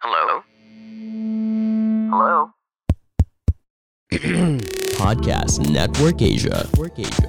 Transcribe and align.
Hello? 0.00 0.40
Hello? 2.08 2.56
Podcast 4.96 5.60
Network 5.68 6.24
Asia. 6.24 6.64
Network 6.72 6.96
Asia. 7.04 7.28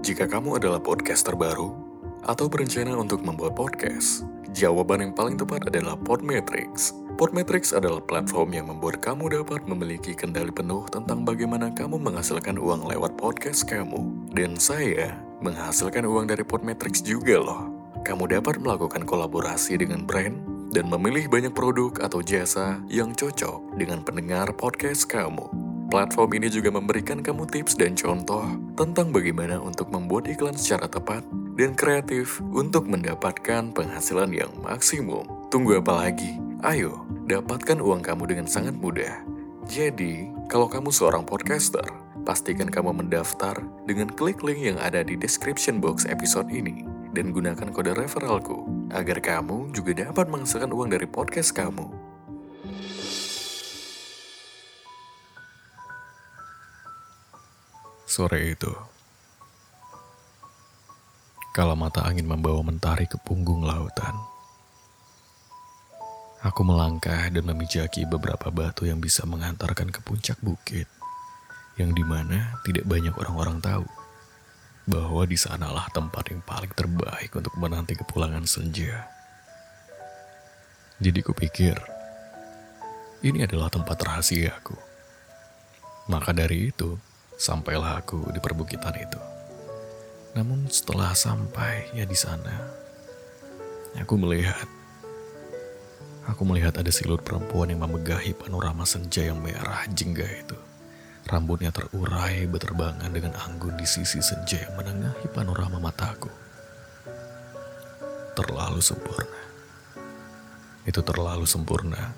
Jika 0.00 0.24
kamu 0.24 0.56
adalah 0.56 0.80
podcaster 0.80 1.36
baru 1.36 1.76
atau 2.24 2.48
berencana 2.48 2.96
untuk 2.96 3.20
membuat 3.20 3.52
podcast, 3.52 4.24
jawaban 4.56 5.04
yang 5.04 5.12
paling 5.12 5.36
tepat 5.36 5.68
adalah 5.68 5.92
Podmetrics. 6.00 6.96
Podmetrics 7.20 7.76
adalah 7.76 8.00
platform 8.00 8.56
yang 8.56 8.72
membuat 8.72 9.04
kamu 9.04 9.28
dapat 9.28 9.68
memiliki 9.68 10.16
kendali 10.16 10.56
penuh 10.56 10.88
tentang 10.88 11.28
bagaimana 11.28 11.68
kamu 11.76 12.00
menghasilkan 12.00 12.56
uang 12.56 12.88
lewat 12.88 13.12
podcast 13.20 13.68
kamu. 13.68 14.08
Dan 14.32 14.56
saya 14.56 15.20
menghasilkan 15.44 16.08
uang 16.08 16.32
dari 16.32 16.48
Podmetrics 16.48 17.04
juga 17.04 17.44
loh. 17.44 17.73
Kamu 18.04 18.28
dapat 18.28 18.60
melakukan 18.60 19.08
kolaborasi 19.08 19.80
dengan 19.80 20.04
brand 20.04 20.36
dan 20.76 20.92
memilih 20.92 21.24
banyak 21.32 21.56
produk 21.56 22.04
atau 22.04 22.20
jasa 22.20 22.76
yang 22.92 23.16
cocok 23.16 23.80
dengan 23.80 24.04
pendengar 24.04 24.52
podcast 24.52 25.08
kamu. 25.08 25.48
Platform 25.88 26.36
ini 26.36 26.52
juga 26.52 26.68
memberikan 26.68 27.24
kamu 27.24 27.48
tips 27.48 27.80
dan 27.80 27.96
contoh 27.96 28.44
tentang 28.76 29.08
bagaimana 29.08 29.56
untuk 29.56 29.88
membuat 29.88 30.28
iklan 30.28 30.52
secara 30.52 30.84
tepat 30.84 31.24
dan 31.56 31.72
kreatif 31.72 32.44
untuk 32.52 32.84
mendapatkan 32.84 33.72
penghasilan 33.72 34.28
yang 34.36 34.52
maksimum. 34.60 35.24
Tunggu 35.48 35.80
apa 35.80 36.04
lagi? 36.04 36.36
Ayo, 36.60 37.08
dapatkan 37.24 37.80
uang 37.80 38.04
kamu 38.04 38.36
dengan 38.36 38.44
sangat 38.44 38.76
mudah. 38.76 39.24
Jadi, 39.64 40.28
kalau 40.52 40.68
kamu 40.68 40.92
seorang 40.92 41.24
podcaster, 41.24 41.88
pastikan 42.28 42.68
kamu 42.68 43.00
mendaftar 43.00 43.64
dengan 43.88 44.12
klik 44.12 44.44
link 44.44 44.60
yang 44.60 44.76
ada 44.76 45.00
di 45.00 45.16
description 45.16 45.80
box 45.80 46.04
episode 46.04 46.52
ini 46.52 46.93
dan 47.14 47.30
gunakan 47.30 47.70
kode 47.70 47.94
referralku 47.94 48.66
agar 48.90 49.22
kamu 49.22 49.70
juga 49.70 50.10
dapat 50.10 50.26
menghasilkan 50.26 50.74
uang 50.74 50.90
dari 50.90 51.06
podcast 51.06 51.54
kamu. 51.54 51.86
Sore 58.10 58.54
itu, 58.54 58.70
kala 61.54 61.78
mata 61.78 62.02
angin 62.02 62.26
membawa 62.26 62.62
mentari 62.62 63.10
ke 63.10 63.18
punggung 63.22 63.66
lautan, 63.66 64.14
aku 66.42 66.62
melangkah 66.62 67.30
dan 67.30 67.42
memijaki 67.42 68.06
beberapa 68.06 68.54
batu 68.54 68.86
yang 68.86 69.02
bisa 69.02 69.26
mengantarkan 69.26 69.90
ke 69.90 69.98
puncak 70.02 70.38
bukit, 70.42 70.86
yang 71.74 71.90
di 71.90 72.06
mana 72.06 72.54
tidak 72.62 72.86
banyak 72.86 73.14
orang-orang 73.18 73.58
tahu 73.58 73.86
bahwa 74.84 75.24
di 75.24 75.36
sanalah 75.36 75.88
tempat 75.92 76.28
yang 76.28 76.44
paling 76.44 76.72
terbaik 76.72 77.32
untuk 77.32 77.56
menanti 77.56 77.96
kepulangan 77.96 78.44
senja. 78.44 79.08
Jadi 81.00 81.20
kupikir, 81.24 81.76
ini 83.24 83.44
adalah 83.44 83.72
tempat 83.72 83.96
rahasiaku. 83.96 84.76
Maka 86.12 86.36
dari 86.36 86.68
itu, 86.68 87.00
sampailah 87.40 88.04
aku 88.04 88.28
di 88.28 88.40
perbukitan 88.40 88.94
itu. 89.00 89.20
Namun 90.36 90.68
setelah 90.68 91.16
sampainya 91.16 92.04
di 92.04 92.16
sana, 92.16 92.56
aku 93.96 94.14
melihat 94.20 94.68
Aku 96.24 96.40
melihat 96.48 96.72
ada 96.80 96.88
siluet 96.88 97.20
perempuan 97.20 97.68
yang 97.68 97.84
memegahi 97.84 98.32
panorama 98.32 98.88
senja 98.88 99.28
yang 99.28 99.44
merah 99.44 99.84
jingga 99.92 100.24
itu. 100.24 100.56
Rambutnya 101.24 101.72
terurai 101.72 102.44
berterbangan 102.44 103.08
dengan 103.08 103.32
anggun 103.32 103.80
di 103.80 103.88
sisi 103.88 104.20
senja 104.20 104.60
yang 104.60 104.76
menengahi 104.76 105.24
panorama 105.32 105.80
mataku. 105.80 106.28
Terlalu 108.36 108.84
sempurna. 108.84 109.42
Itu 110.84 111.00
terlalu 111.00 111.48
sempurna. 111.48 112.12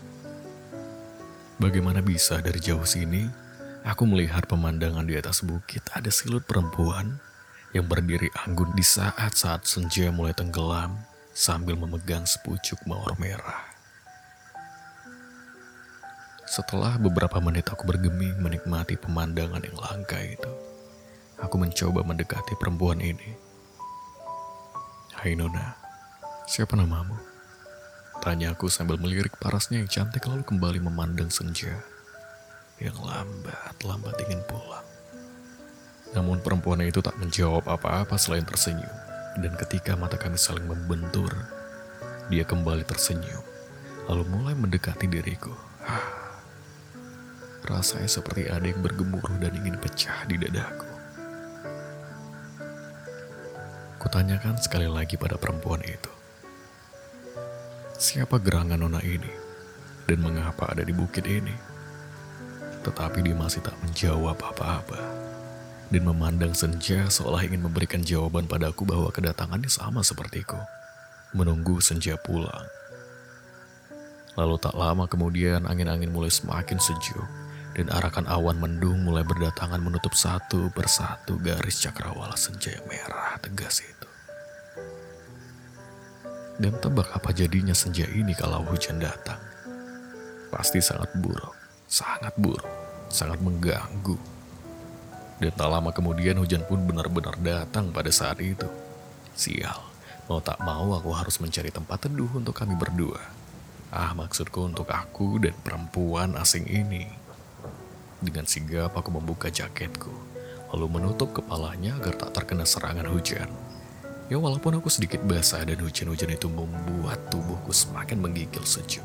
Bagaimana 1.62 2.02
bisa 2.02 2.42
dari 2.42 2.58
jauh 2.58 2.82
sini, 2.82 3.30
aku 3.86 4.10
melihat 4.10 4.44
pemandangan 4.50 5.06
di 5.06 5.14
atas 5.14 5.46
bukit 5.46 5.86
ada 5.94 6.10
siluet 6.10 6.42
perempuan 6.42 7.22
yang 7.70 7.86
berdiri 7.86 8.26
anggun 8.42 8.74
di 8.74 8.82
saat-saat 8.82 9.68
senja 9.68 10.10
mulai 10.10 10.34
tenggelam 10.34 10.98
sambil 11.30 11.78
memegang 11.78 12.26
sepucuk 12.26 12.80
mawar 12.88 13.14
merah. 13.22 13.65
Setelah 16.46 16.94
beberapa 16.94 17.42
menit 17.42 17.66
aku 17.66 17.82
bergeming 17.90 18.38
menikmati 18.38 18.94
pemandangan 18.94 19.66
yang 19.66 19.74
langka 19.82 20.14
itu, 20.22 20.46
aku 21.42 21.58
mencoba 21.58 22.06
mendekati 22.06 22.54
perempuan 22.54 23.02
ini. 23.02 23.34
Hai 25.18 25.34
Nona, 25.34 25.74
siapa 26.46 26.78
namamu? 26.78 27.18
Tanya 28.22 28.54
aku 28.54 28.70
sambil 28.70 28.94
melirik 28.94 29.34
parasnya 29.42 29.82
yang 29.82 29.90
cantik 29.90 30.22
lalu 30.30 30.46
kembali 30.46 30.86
memandang 30.86 31.34
senja 31.34 31.82
yang 32.78 32.94
lambat-lambat 32.94 34.14
ingin 34.30 34.38
pulang. 34.46 34.86
Namun 36.14 36.38
perempuan 36.46 36.78
itu 36.86 37.02
tak 37.02 37.18
menjawab 37.18 37.66
apa-apa 37.66 38.14
selain 38.14 38.46
tersenyum. 38.46 38.94
Dan 39.36 39.52
ketika 39.58 39.98
mata 39.98 40.14
kami 40.14 40.38
saling 40.38 40.64
membentur, 40.64 41.28
dia 42.30 42.46
kembali 42.46 42.86
tersenyum, 42.86 43.42
lalu 44.06 44.22
mulai 44.30 44.54
mendekati 44.54 45.10
diriku. 45.10 45.52
Rasanya 47.66 48.06
seperti 48.06 48.46
ada 48.46 48.62
yang 48.62 48.78
bergemuruh 48.78 49.42
dan 49.42 49.50
ingin 49.58 49.74
pecah 49.82 50.22
di 50.30 50.38
dadaku. 50.38 50.86
Kutanyakan 53.98 54.54
sekali 54.62 54.86
lagi 54.86 55.18
pada 55.18 55.34
perempuan 55.34 55.82
itu. 55.82 56.12
Siapa 57.98 58.38
gerangan 58.38 58.78
nona 58.78 59.02
ini? 59.02 59.26
Dan 60.06 60.22
mengapa 60.22 60.70
ada 60.70 60.86
di 60.86 60.94
bukit 60.94 61.26
ini? 61.26 61.50
Tetapi 62.86 63.26
dia 63.26 63.34
masih 63.34 63.66
tak 63.66 63.74
menjawab 63.82 64.38
apa-apa. 64.38 65.02
Dan 65.90 66.06
memandang 66.06 66.54
senja 66.54 67.10
seolah 67.10 67.50
ingin 67.50 67.66
memberikan 67.66 67.98
jawaban 68.06 68.46
padaku 68.46 68.86
bahwa 68.86 69.10
kedatangannya 69.10 69.66
sama 69.66 70.06
sepertiku. 70.06 70.62
Menunggu 71.34 71.82
senja 71.82 72.14
pulang. 72.14 72.70
Lalu 74.38 74.54
tak 74.62 74.78
lama 74.78 75.10
kemudian 75.10 75.66
angin-angin 75.66 76.14
mulai 76.14 76.30
semakin 76.30 76.78
sejuk 76.78 77.45
dan 77.76 77.92
arakan 77.92 78.24
awan 78.24 78.56
mendung 78.56 79.04
mulai 79.04 79.20
berdatangan 79.20 79.76
menutup 79.84 80.16
satu 80.16 80.72
persatu 80.72 81.36
garis 81.36 81.84
cakrawala 81.84 82.32
senja 82.32 82.72
yang 82.72 82.88
merah 82.88 83.36
tegas 83.36 83.84
itu. 83.84 84.08
Dan 86.56 86.72
tebak 86.80 87.12
apa 87.12 87.36
jadinya 87.36 87.76
senja 87.76 88.08
ini 88.08 88.32
kalau 88.32 88.64
hujan 88.64 88.96
datang. 88.96 89.36
Pasti 90.48 90.80
sangat 90.80 91.12
buruk, 91.20 91.52
sangat 91.84 92.32
buruk, 92.40 92.64
sangat 93.12 93.36
mengganggu. 93.44 94.16
Dan 95.36 95.52
tak 95.52 95.68
lama 95.68 95.92
kemudian 95.92 96.40
hujan 96.40 96.64
pun 96.64 96.80
benar-benar 96.80 97.36
datang 97.44 97.92
pada 97.92 98.08
saat 98.08 98.40
itu. 98.40 98.64
Sial, 99.36 99.76
mau 100.32 100.40
tak 100.40 100.56
mau 100.64 100.96
aku 100.96 101.12
harus 101.12 101.36
mencari 101.44 101.68
tempat 101.68 102.08
teduh 102.08 102.40
untuk 102.40 102.56
kami 102.56 102.72
berdua. 102.72 103.20
Ah, 103.92 104.16
maksudku 104.16 104.64
untuk 104.64 104.88
aku 104.88 105.44
dan 105.44 105.52
perempuan 105.60 106.40
asing 106.40 106.64
ini. 106.72 107.25
Dengan 108.16 108.48
sigap 108.48 108.96
aku 108.96 109.12
membuka 109.12 109.52
jaketku, 109.52 110.12
lalu 110.72 110.86
menutup 110.88 111.36
kepalanya 111.36 112.00
agar 112.00 112.16
tak 112.16 112.30
terkena 112.32 112.64
serangan 112.64 113.08
hujan. 113.12 113.48
Ya 114.26 114.40
walaupun 114.40 114.74
aku 114.80 114.90
sedikit 114.90 115.22
basah 115.22 115.62
dan 115.62 115.78
hujan-hujan 115.78 116.34
itu 116.34 116.50
membuat 116.50 117.30
tubuhku 117.30 117.70
semakin 117.70 118.18
menggigil 118.18 118.64
sejuk. 118.66 119.04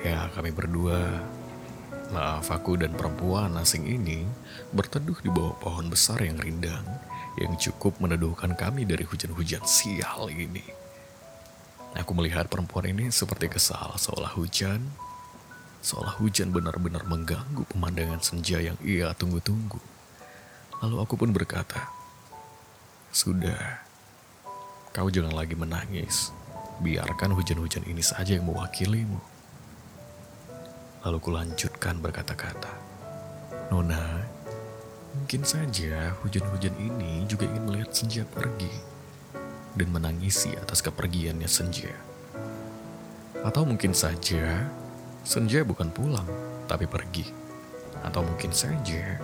Ya 0.00 0.30
kami 0.32 0.54
berdua, 0.54 1.20
maaf 2.14 2.48
aku 2.48 2.80
dan 2.80 2.96
perempuan 2.96 3.52
asing 3.60 3.84
ini 3.84 4.24
berteduh 4.72 5.20
di 5.20 5.28
bawah 5.28 5.56
pohon 5.60 5.90
besar 5.92 6.22
yang 6.24 6.40
rindang 6.40 6.84
yang 7.36 7.52
cukup 7.58 7.98
meneduhkan 7.98 8.54
kami 8.54 8.86
dari 8.86 9.02
hujan-hujan 9.02 9.66
sial 9.66 10.30
ini. 10.30 10.64
Aku 11.94 12.10
melihat 12.14 12.50
perempuan 12.50 12.90
ini 12.90 13.10
seperti 13.10 13.50
kesal 13.50 13.94
seolah 14.00 14.34
hujan 14.34 14.82
seolah 15.84 16.16
hujan 16.16 16.48
benar-benar 16.48 17.04
mengganggu 17.04 17.68
pemandangan 17.68 18.24
senja 18.24 18.56
yang 18.56 18.80
ia 18.80 19.12
tunggu-tunggu. 19.12 19.76
Lalu 20.80 20.96
aku 20.96 21.20
pun 21.20 21.28
berkata, 21.28 21.92
Sudah, 23.12 23.84
kau 24.96 25.12
jangan 25.12 25.36
lagi 25.36 25.52
menangis. 25.52 26.32
Biarkan 26.80 27.36
hujan-hujan 27.36 27.84
ini 27.84 28.00
saja 28.00 28.34
yang 28.34 28.48
mewakilimu. 28.48 29.20
Lalu 31.04 31.18
kulanjutkan 31.20 32.00
berkata-kata, 32.00 32.72
Nona, 33.68 34.24
mungkin 35.12 35.44
saja 35.44 36.16
hujan-hujan 36.24 36.74
ini 36.80 37.28
juga 37.28 37.44
ingin 37.44 37.64
melihat 37.68 37.92
senja 37.92 38.24
pergi 38.24 38.72
dan 39.76 39.88
menangisi 39.92 40.56
atas 40.56 40.80
kepergiannya 40.80 41.46
senja. 41.46 41.92
Atau 43.44 43.68
mungkin 43.68 43.92
saja 43.92 44.64
Senja 45.24 45.64
bukan 45.64 45.88
pulang, 45.90 46.28
tapi 46.68 46.84
pergi. 46.84 47.26
Atau 48.04 48.22
mungkin 48.22 48.52
saja, 48.52 49.18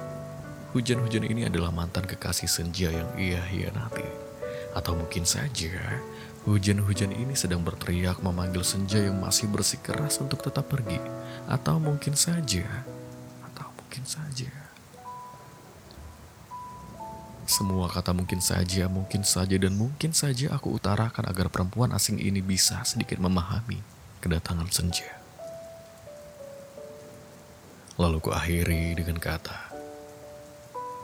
hujan-hujan 0.72 1.28
ini 1.28 1.46
adalah 1.46 1.68
mantan 1.70 2.08
kekasih 2.08 2.48
senja 2.48 2.88
yang 2.88 3.10
ia 3.20 3.44
hianati. 3.44 4.08
Atau 4.72 4.96
mungkin 4.96 5.28
saja, 5.28 6.00
Hujan-hujan 6.40 7.12
ini 7.12 7.36
sedang 7.36 7.60
berteriak 7.60 8.24
memanggil 8.24 8.64
senja 8.64 8.96
yang 8.96 9.20
masih 9.20 9.44
bersikeras 9.52 10.16
untuk 10.24 10.40
tetap 10.40 10.72
pergi. 10.72 10.96
Atau 11.44 11.76
mungkin 11.76 12.16
saja, 12.16 12.64
atau 13.44 13.68
mungkin 13.76 14.08
saja. 14.08 14.48
Semua 17.44 17.92
kata 17.92 18.16
mungkin 18.16 18.40
saja, 18.40 18.88
mungkin 18.88 19.20
saja, 19.20 19.52
dan 19.60 19.76
mungkin 19.76 20.16
saja 20.16 20.56
aku 20.56 20.80
utarakan 20.80 21.28
agar 21.28 21.52
perempuan 21.52 21.92
asing 21.92 22.16
ini 22.16 22.40
bisa 22.40 22.80
sedikit 22.88 23.20
memahami 23.20 23.84
kedatangan 24.24 24.72
senja. 24.72 25.19
Lalu 28.00 28.16
ku 28.24 28.32
akhiri 28.32 28.96
dengan 28.96 29.20
kata, 29.20 29.76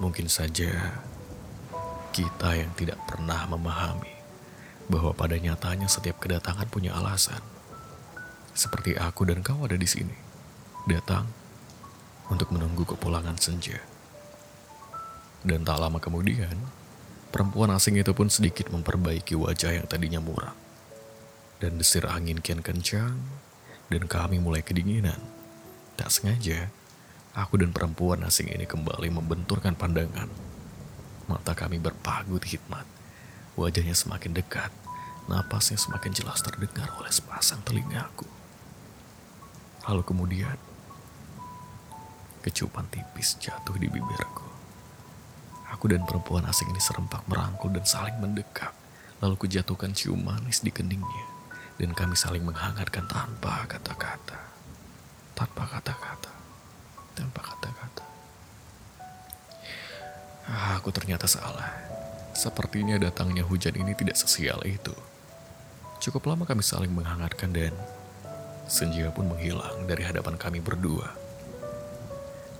mungkin 0.01 0.33
saja 0.33 0.97
kita 2.09 2.57
yang 2.57 2.73
tidak 2.73 2.97
pernah 3.05 3.45
memahami 3.53 4.17
bahwa 4.89 5.13
pada 5.13 5.37
nyatanya 5.37 5.93
setiap 5.93 6.17
kedatangan 6.25 6.65
punya 6.73 6.97
alasan. 6.97 7.45
Seperti 8.57 8.97
aku 8.97 9.29
dan 9.29 9.45
kau 9.45 9.61
ada 9.69 9.77
di 9.77 9.85
sini, 9.85 10.17
datang 10.89 11.29
untuk 12.33 12.49
menunggu 12.49 12.89
kepulangan 12.89 13.37
senja. 13.37 13.77
Dan 15.45 15.69
tak 15.69 15.77
lama 15.77 16.01
kemudian, 16.01 16.57
perempuan 17.29 17.77
asing 17.77 18.01
itu 18.01 18.17
pun 18.17 18.33
sedikit 18.33 18.73
memperbaiki 18.73 19.37
wajah 19.37 19.77
yang 19.77 19.85
tadinya 19.85 20.25
muram. 20.25 20.57
Dan 21.61 21.77
desir 21.77 22.09
angin 22.09 22.41
kian 22.41 22.65
kencang, 22.65 23.21
dan 23.93 24.03
kami 24.09 24.41
mulai 24.41 24.65
kedinginan. 24.65 25.21
Tak 26.01 26.09
sengaja, 26.09 26.73
aku 27.37 27.61
dan 27.61 27.71
perempuan 27.77 28.25
asing 28.25 28.49
ini 28.49 28.65
kembali 28.65 29.13
membenturkan 29.13 29.77
pandangan 29.77 30.27
Mata 31.27 31.59
kami 31.59 31.83
berpagut 31.83 32.47
hikmat. 32.47 32.87
Wajahnya 33.59 33.99
semakin 33.99 34.31
dekat. 34.31 34.71
Napasnya 35.27 35.75
semakin 35.75 36.15
jelas 36.15 36.39
terdengar 36.39 36.87
oleh 37.03 37.11
sepasang 37.11 37.59
telingaku. 37.67 38.31
Lalu 39.91 40.03
kemudian, 40.07 40.59
kecupan 42.47 42.87
tipis 42.87 43.35
jatuh 43.43 43.75
di 43.75 43.91
bibirku. 43.91 44.47
Aku 45.75 45.91
dan 45.91 46.07
perempuan 46.07 46.47
asing 46.47 46.71
ini 46.71 46.79
serempak 46.79 47.27
merangkul 47.27 47.75
dan 47.75 47.83
saling 47.83 48.15
mendekat. 48.23 48.71
Lalu 49.19 49.35
kujatuhkan 49.35 49.91
cium 49.99 50.23
manis 50.23 50.63
di 50.63 50.71
keningnya. 50.71 51.27
Dan 51.75 51.91
kami 51.91 52.15
saling 52.15 52.47
menghangatkan 52.47 53.11
tanpa 53.11 53.67
kata-kata. 53.67 54.39
Tanpa 55.35 55.63
kata-kata. 55.75 56.31
Tanpa 57.17 57.41
kata-kata. 57.41 58.05
Ah, 60.47 60.79
aku 60.79 60.93
ternyata 60.93 61.25
salah. 61.27 61.73
Sepertinya 62.37 63.01
datangnya 63.01 63.43
hujan 63.43 63.75
ini 63.75 63.97
tidak 63.97 64.21
sesial 64.21 64.61
itu. 64.69 64.93
Cukup 65.99 66.29
lama 66.29 66.45
kami 66.45 66.61
saling 66.61 66.93
menghangatkan 66.93 67.51
dan 67.51 67.73
senja 68.69 69.09
pun 69.11 69.33
menghilang 69.33 69.89
dari 69.89 70.05
hadapan 70.05 70.37
kami 70.37 70.61
berdua. 70.61 71.09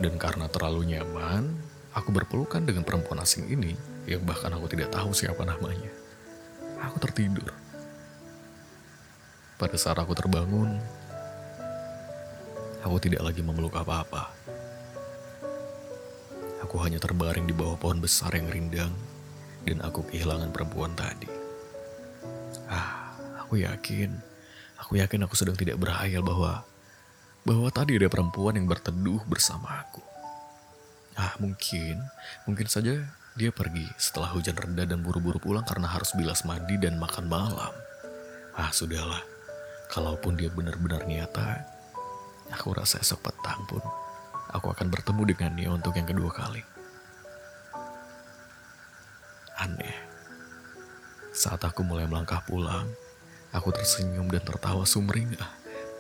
Dan 0.01 0.17
karena 0.17 0.49
terlalu 0.49 0.97
nyaman, 0.97 1.53
aku 1.93 2.09
berpelukan 2.11 2.65
dengan 2.65 2.83
perempuan 2.83 3.21
asing 3.21 3.49
ini 3.53 3.77
yang 4.09 4.25
bahkan 4.25 4.53
aku 4.57 4.73
tidak 4.73 4.93
tahu 4.97 5.13
siapa 5.13 5.45
namanya. 5.45 5.93
Aku 6.89 6.97
tertidur. 7.01 7.53
Pada 9.57 9.77
saat 9.81 9.97
aku 9.97 10.13
terbangun, 10.13 10.77
aku 12.87 13.03
tidak 13.03 13.27
lagi 13.27 13.43
memeluk 13.43 13.75
apa-apa. 13.75 14.31
Aku 16.63 16.79
hanya 16.87 17.03
terbaring 17.03 17.43
di 17.43 17.55
bawah 17.55 17.75
pohon 17.75 17.99
besar 17.99 18.31
yang 18.39 18.47
rindang 18.47 18.95
dan 19.67 19.83
aku 19.83 20.07
kehilangan 20.07 20.55
perempuan 20.55 20.95
tadi. 20.95 21.27
Ah, 22.71 23.11
aku 23.43 23.59
yakin, 23.59 24.15
aku 24.79 25.03
yakin 25.03 25.27
aku 25.27 25.35
sedang 25.35 25.59
tidak 25.59 25.83
berhayal 25.83 26.23
bahwa 26.23 26.63
bahwa 27.43 27.69
tadi 27.75 27.99
ada 27.99 28.07
perempuan 28.07 28.55
yang 28.55 28.71
berteduh 28.71 29.23
bersama 29.27 29.83
aku. 29.83 30.03
Ah, 31.19 31.35
mungkin, 31.43 31.99
mungkin 32.47 32.67
saja 32.71 33.03
dia 33.35 33.51
pergi 33.51 33.87
setelah 33.99 34.31
hujan 34.35 34.57
reda 34.57 34.87
dan 34.87 35.03
buru-buru 35.03 35.43
pulang 35.43 35.67
karena 35.67 35.91
harus 35.91 36.15
bilas 36.15 36.47
mandi 36.47 36.79
dan 36.79 36.99
makan 37.03 37.27
malam. 37.27 37.75
Ah, 38.55 38.71
sudahlah. 38.71 39.23
Kalaupun 39.87 40.35
dia 40.35 40.51
benar-benar 40.51 41.07
nyata, 41.07 41.76
aku 42.53 42.77
rasa 42.77 43.03
esok 43.03 43.31
petang 43.31 43.63
pun 43.67 43.83
aku 44.53 44.71
akan 44.71 44.89
bertemu 44.89 45.23
dengannya 45.35 45.69
untuk 45.71 45.97
yang 45.99 46.07
kedua 46.07 46.31
kali. 46.31 46.63
Aneh. 49.57 49.97
Saat 51.37 51.65
aku 51.69 51.85
mulai 51.85 52.09
melangkah 52.09 52.41
pulang, 52.45 52.89
aku 53.53 53.73
tersenyum 53.73 54.29
dan 54.33 54.41
tertawa 54.45 54.89
sumringah 54.89 55.49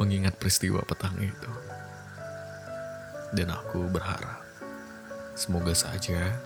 mengingat 0.01 0.37
peristiwa 0.37 0.81
petang 0.85 1.17
itu. 1.21 1.53
Dan 3.33 3.53
aku 3.53 3.85
berharap, 3.91 4.41
semoga 5.37 5.77
saja 5.77 6.37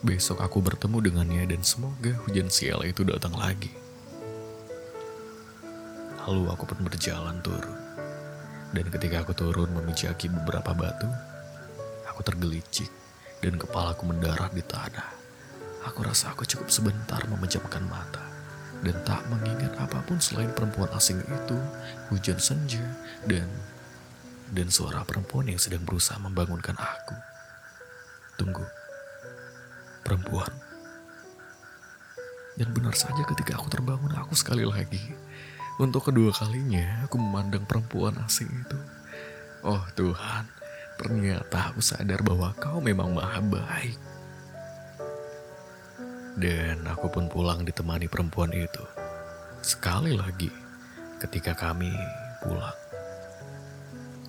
besok 0.00 0.40
aku 0.40 0.64
bertemu 0.64 1.12
dengannya 1.12 1.44
dan 1.54 1.60
semoga 1.60 2.16
hujan 2.24 2.48
sial 2.48 2.80
itu 2.88 3.04
datang 3.04 3.36
lagi. 3.36 3.70
Lalu 6.24 6.46
aku 6.46 6.64
pun 6.66 6.78
berjalan 6.86 7.42
turun. 7.42 7.89
Dan 8.70 8.86
ketika 8.86 9.26
aku 9.26 9.34
turun 9.34 9.70
memijaki 9.74 10.30
beberapa 10.30 10.70
batu, 10.70 11.10
aku 12.06 12.22
tergelicik 12.22 12.90
dan 13.42 13.58
kepalaku 13.58 14.06
mendarah 14.06 14.46
di 14.54 14.62
tanah. 14.62 15.10
Aku 15.90 16.06
rasa 16.06 16.30
aku 16.30 16.46
cukup 16.46 16.70
sebentar 16.70 17.18
memejamkan 17.26 17.82
mata 17.90 18.22
dan 18.86 18.96
tak 19.02 19.26
mengingat 19.26 19.74
apa 19.80 20.00
pun 20.06 20.22
selain 20.22 20.52
perempuan 20.54 20.88
asing 20.94 21.18
itu, 21.18 21.58
hujan 22.12 22.38
senja, 22.38 22.84
dan 23.26 23.48
dan 24.50 24.66
suara 24.70 25.02
perempuan 25.02 25.50
yang 25.50 25.58
sedang 25.58 25.82
berusaha 25.82 26.18
membangunkan 26.22 26.74
aku. 26.78 27.16
Tunggu, 28.38 28.64
perempuan. 30.06 30.50
Dan 32.54 32.70
benar 32.76 32.92
saja 32.92 33.24
ketika 33.24 33.56
aku 33.56 33.72
terbangun, 33.72 34.12
aku 34.14 34.36
sekali 34.36 34.68
lagi 34.68 35.16
untuk 35.80 36.12
kedua 36.12 36.28
kalinya 36.28 37.08
aku 37.08 37.16
memandang 37.16 37.64
perempuan 37.64 38.12
asing 38.28 38.52
itu. 38.52 38.76
Oh 39.64 39.80
Tuhan, 39.96 40.44
ternyata 41.00 41.72
aku 41.72 41.80
sadar 41.80 42.20
bahwa 42.20 42.52
kau 42.60 42.84
memang 42.84 43.16
maha 43.16 43.40
baik. 43.40 43.96
Dan 46.36 46.84
aku 46.84 47.08
pun 47.08 47.32
pulang 47.32 47.64
ditemani 47.64 48.12
perempuan 48.12 48.52
itu. 48.52 48.84
Sekali 49.64 50.12
lagi, 50.12 50.52
ketika 51.16 51.56
kami 51.56 51.88
pulang. 52.44 52.76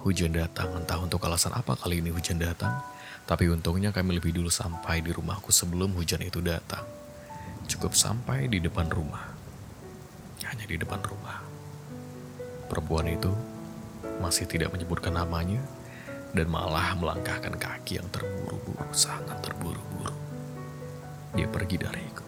Hujan 0.08 0.32
datang, 0.32 0.72
entah 0.72 1.04
untuk 1.04 1.20
alasan 1.28 1.52
apa 1.52 1.76
kali 1.76 2.00
ini 2.00 2.16
hujan 2.16 2.40
datang. 2.40 2.80
Tapi 3.28 3.52
untungnya 3.52 3.92
kami 3.92 4.18
lebih 4.18 4.32
dulu 4.34 4.48
sampai 4.48 5.04
di 5.04 5.12
rumahku 5.12 5.52
sebelum 5.52 5.94
hujan 6.00 6.24
itu 6.24 6.40
datang. 6.40 6.84
Cukup 7.68 7.92
sampai 7.96 8.48
di 8.52 8.60
depan 8.60 8.92
rumah 8.92 9.31
hanya 10.52 10.68
di 10.68 10.76
depan 10.76 11.00
rumah. 11.00 11.40
Perempuan 12.68 13.08
itu 13.08 13.32
masih 14.20 14.44
tidak 14.46 14.76
menyebutkan 14.76 15.16
namanya 15.16 15.64
dan 16.36 16.48
malah 16.52 16.96
melangkahkan 17.00 17.56
kaki 17.56 18.00
yang 18.00 18.08
terburu-buru, 18.12 18.88
sangat 18.92 19.40
terburu-buru. 19.40 20.16
Dia 21.36 21.48
pergi 21.48 21.80
dariku. 21.80 22.24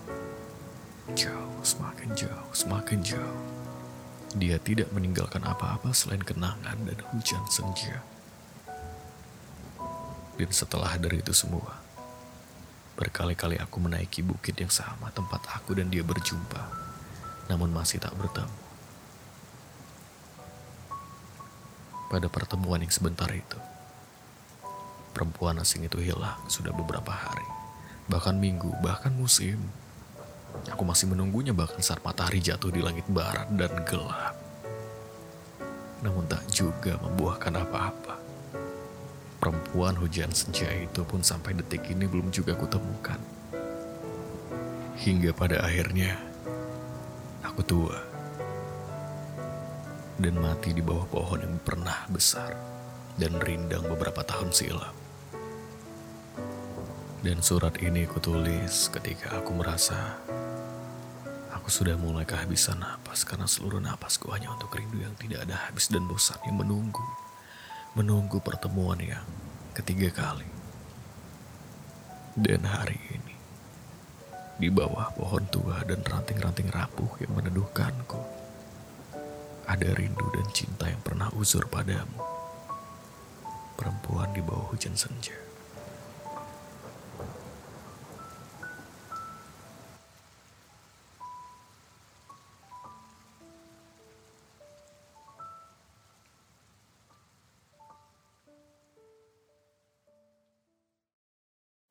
Jauh, 1.16 1.60
semakin 1.64 2.10
jauh, 2.16 2.50
semakin 2.56 3.00
jauh. 3.04 3.40
Dia 4.40 4.58
tidak 4.58 4.90
meninggalkan 4.96 5.44
apa-apa 5.44 5.92
selain 5.92 6.24
kenangan 6.24 6.80
dan 6.88 7.00
hujan 7.12 7.44
senja. 7.52 8.00
Dan 10.34 10.50
setelah 10.50 10.98
dari 10.98 11.22
itu 11.22 11.36
semua, 11.36 11.78
berkali-kali 12.98 13.62
aku 13.62 13.78
menaiki 13.78 14.26
bukit 14.26 14.58
yang 14.58 14.72
sama 14.72 15.14
tempat 15.14 15.46
aku 15.54 15.78
dan 15.78 15.94
dia 15.94 16.02
berjumpa 16.02 16.84
namun 17.52 17.72
masih 17.72 18.00
tak 18.00 18.16
bertemu. 18.16 18.62
Pada 22.14 22.30
pertemuan 22.30 22.78
yang 22.78 22.94
sebentar 22.94 23.26
itu, 23.34 23.58
perempuan 25.18 25.58
asing 25.58 25.90
itu 25.90 25.98
hilang 25.98 26.38
sudah 26.46 26.70
beberapa 26.70 27.10
hari, 27.10 27.48
bahkan 28.06 28.38
minggu, 28.38 28.70
bahkan 28.86 29.10
musim. 29.18 29.58
Aku 30.70 30.86
masih 30.86 31.10
menunggunya 31.10 31.50
bahkan 31.50 31.82
saat 31.82 32.06
matahari 32.06 32.38
jatuh 32.38 32.70
di 32.70 32.86
langit 32.86 33.10
barat 33.10 33.50
dan 33.58 33.74
gelap. 33.90 34.38
Namun 36.06 36.30
tak 36.30 36.46
juga 36.54 36.94
membuahkan 37.02 37.66
apa-apa. 37.66 38.16
Perempuan 39.42 39.98
hujan 39.98 40.30
senja 40.32 40.70
itu 40.70 41.02
pun 41.04 41.26
sampai 41.26 41.58
detik 41.58 41.90
ini 41.90 42.06
belum 42.06 42.30
juga 42.30 42.54
kutemukan. 42.54 43.18
Hingga 45.02 45.34
pada 45.34 45.66
akhirnya, 45.66 46.16
Aku 47.54 47.62
tua 47.70 48.02
dan 50.18 50.34
mati 50.42 50.74
di 50.74 50.82
bawah 50.82 51.06
pohon 51.06 51.46
yang 51.46 51.62
pernah 51.62 52.10
besar 52.10 52.58
dan 53.22 53.38
rindang 53.38 53.86
beberapa 53.86 54.26
tahun 54.26 54.50
silam. 54.50 54.96
Dan 57.22 57.46
surat 57.46 57.78
ini 57.78 58.10
kutulis 58.10 58.90
ketika 58.90 59.38
aku 59.38 59.54
merasa 59.54 60.18
aku 61.54 61.64
Aku 61.64 61.72
sudah 61.72 61.96
mulai 61.96 62.28
kehabisan 62.28 62.76
napas 62.76 63.24
karena 63.24 63.48
seluruh 63.48 63.80
napasku 63.80 64.28
hanya 64.36 64.52
untuk 64.52 64.76
rindu 64.76 65.00
yang 65.00 65.16
tidak 65.16 65.48
ada 65.48 65.56
habis 65.72 65.88
dan 65.88 66.04
bosan 66.04 66.36
yang 66.44 66.60
menunggu. 66.60 67.00
Menunggu 67.96 68.44
pertemuan 68.44 69.00
yang 69.00 69.24
ketiga 69.72 70.12
kali. 70.12 70.44
Dan 72.36 72.68
hari 72.68 73.00
ini, 73.16 73.33
di 74.58 74.70
bawah 74.70 75.10
pohon 75.18 75.44
tua 75.50 75.82
dan 75.86 76.02
ranting-ranting 76.06 76.70
rapuh 76.70 77.10
yang 77.18 77.34
meneduhkanku, 77.34 78.22
ada 79.66 79.90
rindu 79.96 80.28
dan 80.36 80.48
cinta 80.54 80.86
yang 80.92 81.02
pernah 81.02 81.32
uzur 81.34 81.66
padamu. 81.72 82.22
Perempuan 83.74 84.30
di 84.36 84.42
bawah 84.46 84.70
hujan 84.70 84.94
senja. 84.94 85.53